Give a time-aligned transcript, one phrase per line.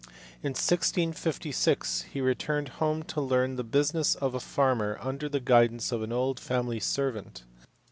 [0.41, 5.91] In 1656 he returned home to learn the business of a farmer under the guidance
[5.91, 7.43] of an old family servant.